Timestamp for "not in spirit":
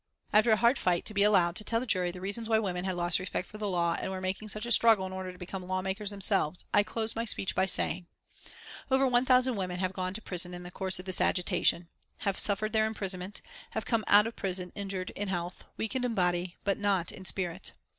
16.79-17.73